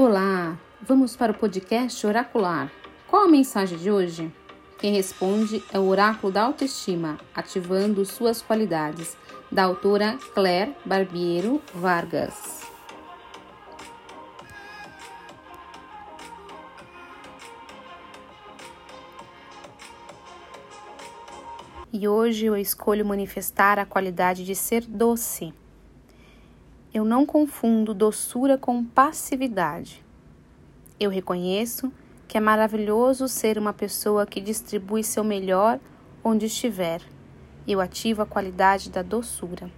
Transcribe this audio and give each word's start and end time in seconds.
Olá, 0.00 0.56
vamos 0.80 1.16
para 1.16 1.32
o 1.32 1.34
podcast 1.34 2.06
Oracular. 2.06 2.70
Qual 3.08 3.24
a 3.24 3.28
mensagem 3.28 3.76
de 3.76 3.90
hoje? 3.90 4.32
Quem 4.78 4.92
responde 4.92 5.60
é 5.72 5.78
o 5.80 5.88
Oráculo 5.88 6.32
da 6.32 6.44
Autoestima, 6.44 7.18
ativando 7.34 8.04
suas 8.04 8.40
qualidades, 8.40 9.16
da 9.50 9.64
autora 9.64 10.16
Claire 10.34 10.72
Barbiero 10.84 11.60
Vargas. 11.74 12.60
E 21.92 22.06
hoje 22.06 22.46
eu 22.46 22.56
escolho 22.56 23.04
manifestar 23.04 23.80
a 23.80 23.84
qualidade 23.84 24.44
de 24.44 24.54
ser 24.54 24.82
doce 24.86 25.52
eu 26.92 27.04
não 27.04 27.26
confundo 27.26 27.92
doçura 27.92 28.56
com 28.56 28.84
passividade. 28.84 30.04
Eu 30.98 31.10
reconheço 31.10 31.92
que 32.26 32.36
é 32.36 32.40
maravilhoso 32.40 33.28
ser 33.28 33.58
uma 33.58 33.72
pessoa 33.72 34.26
que 34.26 34.40
distribui 34.40 35.04
seu 35.04 35.22
melhor 35.22 35.78
onde 36.24 36.46
estiver. 36.46 37.02
Eu 37.66 37.80
ativo 37.80 38.22
a 38.22 38.26
qualidade 38.26 38.90
da 38.90 39.02
doçura. 39.02 39.70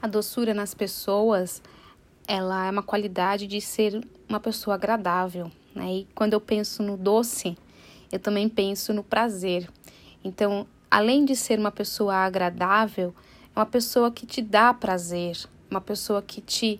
A 0.00 0.08
doçura 0.08 0.52
nas 0.52 0.74
pessoas, 0.74 1.62
ela 2.26 2.66
é 2.66 2.70
uma 2.70 2.82
qualidade 2.82 3.46
de 3.46 3.60
ser 3.60 4.04
uma 4.28 4.40
pessoa 4.40 4.74
agradável, 4.74 5.50
né? 5.74 5.94
E 5.94 6.08
quando 6.14 6.32
eu 6.32 6.40
penso 6.40 6.82
no 6.82 6.96
doce, 6.96 7.56
eu 8.10 8.18
também 8.18 8.48
penso 8.48 8.92
no 8.92 9.04
prazer. 9.04 9.70
Então, 10.24 10.66
além 10.90 11.24
de 11.24 11.36
ser 11.36 11.58
uma 11.58 11.70
pessoa 11.70 12.14
agradável, 12.16 13.14
é 13.54 13.58
uma 13.58 13.66
pessoa 13.66 14.10
que 14.10 14.26
te 14.26 14.42
dá 14.42 14.74
prazer, 14.74 15.38
uma 15.72 15.80
pessoa 15.80 16.22
que 16.22 16.40
te 16.40 16.78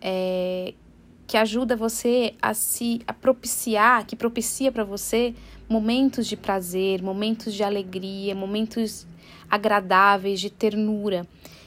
é, 0.00 0.74
que 1.26 1.36
ajuda 1.36 1.76
você 1.76 2.34
a 2.42 2.52
se 2.52 3.00
a 3.06 3.12
propiciar, 3.12 4.04
que 4.04 4.16
propicia 4.16 4.72
para 4.72 4.84
você 4.84 5.34
momentos 5.68 6.26
de 6.26 6.36
prazer, 6.36 7.02
momentos 7.02 7.54
de 7.54 7.62
alegria, 7.62 8.34
momentos 8.34 9.06
agradáveis, 9.48 10.40
de 10.40 10.50
ternura. 10.50 11.26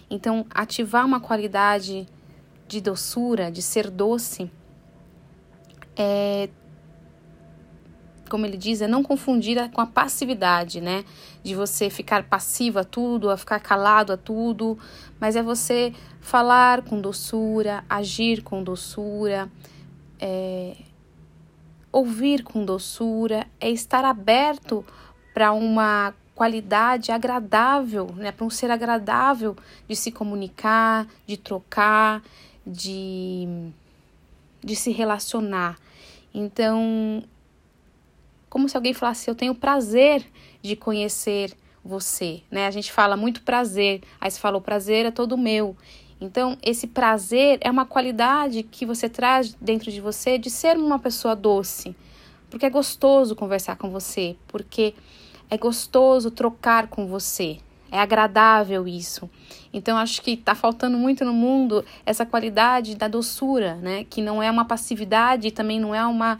Então, 0.09 0.45
ativar 0.51 1.05
uma 1.05 1.19
qualidade 1.19 2.05
de 2.67 2.81
doçura, 2.81 3.51
de 3.51 3.61
ser 3.61 3.89
doce, 3.89 4.51
é 5.95 6.49
como 8.29 8.45
ele 8.45 8.57
diz, 8.57 8.81
é 8.81 8.87
não 8.87 9.03
confundir 9.03 9.69
com 9.71 9.81
a 9.81 9.85
passividade, 9.85 10.81
né? 10.81 11.03
De 11.43 11.55
você 11.55 11.89
ficar 11.89 12.23
passivo 12.23 12.79
a 12.79 12.83
tudo, 12.83 13.29
a 13.29 13.37
ficar 13.37 13.59
calado 13.59 14.11
a 14.13 14.17
tudo, 14.17 14.77
mas 15.19 15.35
é 15.35 15.43
você 15.43 15.93
falar 16.21 16.81
com 16.81 16.99
doçura, 16.99 17.83
agir 17.89 18.41
com 18.43 18.63
doçura, 18.63 19.49
é, 20.19 20.75
ouvir 21.91 22.43
com 22.43 22.65
doçura, 22.65 23.47
é 23.59 23.69
estar 23.69 24.03
aberto 24.03 24.85
para 25.33 25.51
uma 25.51 26.13
qualidade 26.33 27.11
agradável, 27.11 28.09
né? 28.17 28.31
Para 28.31 28.45
um 28.45 28.49
ser 28.49 28.69
agradável 28.69 29.55
de 29.87 29.95
se 29.95 30.11
comunicar, 30.11 31.07
de 31.25 31.37
trocar, 31.37 32.21
de, 32.65 33.71
de 34.63 34.75
se 34.75 34.91
relacionar. 34.91 35.77
Então, 36.33 37.23
como 38.55 38.69
se 38.69 38.77
alguém 38.77 38.93
falasse: 38.93 39.29
Eu 39.29 39.35
tenho 39.35 39.53
prazer 39.53 40.25
de 40.61 40.77
conhecer 40.77 41.51
você, 41.83 42.41
né? 42.49 42.67
A 42.67 42.71
gente 42.71 42.89
fala 42.89 43.17
muito 43.17 43.41
prazer, 43.41 44.01
aí 44.21 44.31
você 44.31 44.39
fala: 44.39 44.55
O 44.55 44.61
prazer 44.61 45.05
é 45.05 45.11
todo 45.11 45.37
meu. 45.37 45.75
Então, 46.21 46.57
esse 46.63 46.87
prazer 46.87 47.57
é 47.59 47.69
uma 47.69 47.85
qualidade 47.85 48.63
que 48.63 48.85
você 48.85 49.09
traz 49.09 49.53
dentro 49.55 49.91
de 49.91 49.99
você 49.99 50.37
de 50.37 50.49
ser 50.49 50.77
uma 50.77 50.97
pessoa 50.97 51.35
doce, 51.35 51.93
porque 52.49 52.65
é 52.65 52.69
gostoso 52.69 53.35
conversar 53.35 53.75
com 53.75 53.89
você, 53.89 54.37
porque 54.47 54.93
é 55.49 55.57
gostoso 55.57 56.31
trocar 56.31 56.87
com 56.87 57.07
você, 57.07 57.57
é 57.91 57.99
agradável 57.99 58.87
isso. 58.87 59.29
Então, 59.73 59.97
acho 59.97 60.21
que 60.21 60.31
está 60.31 60.55
faltando 60.55 60.97
muito 60.97 61.25
no 61.25 61.33
mundo 61.33 61.83
essa 62.05 62.25
qualidade 62.25 62.95
da 62.95 63.09
doçura, 63.09 63.75
né? 63.75 64.05
Que 64.05 64.21
não 64.21 64.41
é 64.41 64.49
uma 64.49 64.63
passividade 64.63 65.49
e 65.49 65.51
também 65.51 65.77
não 65.77 65.93
é 65.93 66.05
uma. 66.07 66.39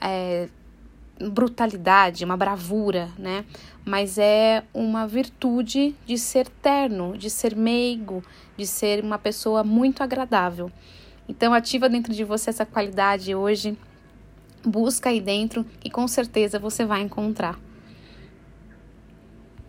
É, 0.00 0.48
brutalidade, 1.28 2.24
uma 2.24 2.36
bravura, 2.36 3.08
né? 3.18 3.44
Mas 3.84 4.18
é 4.18 4.62
uma 4.72 5.06
virtude 5.06 5.94
de 6.06 6.16
ser 6.16 6.48
terno, 6.48 7.16
de 7.16 7.28
ser 7.28 7.54
meigo, 7.54 8.22
de 8.56 8.66
ser 8.66 9.02
uma 9.02 9.18
pessoa 9.18 9.62
muito 9.62 10.02
agradável. 10.02 10.70
Então, 11.28 11.52
ativa 11.52 11.88
dentro 11.88 12.12
de 12.12 12.24
você 12.24 12.50
essa 12.50 12.66
qualidade 12.66 13.34
hoje, 13.34 13.76
busca 14.64 15.10
aí 15.10 15.20
dentro 15.20 15.64
e 15.84 15.90
com 15.90 16.06
certeza 16.08 16.58
você 16.58 16.84
vai 16.84 17.02
encontrar. 17.02 17.58